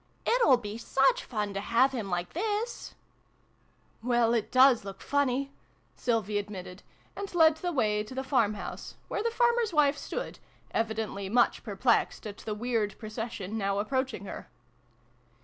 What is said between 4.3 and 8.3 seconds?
it does look funny," Sylvie admitted, and led the way to the